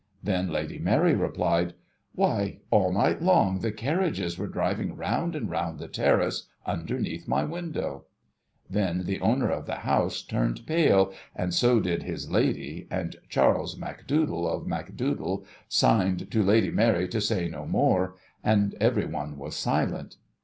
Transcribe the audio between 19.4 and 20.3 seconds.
silent.